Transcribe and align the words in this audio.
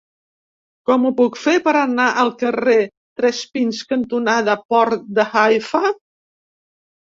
Com 0.89 1.03
ho 1.09 1.11
puc 1.19 1.35
fer 1.41 1.53
per 1.67 1.73
anar 1.81 2.07
al 2.23 2.31
carrer 2.39 2.79
Tres 3.21 3.43
Pins 3.59 3.83
cantonada 3.93 4.59
Port 4.75 5.07
de 5.21 5.29
Haifa? 5.45 5.85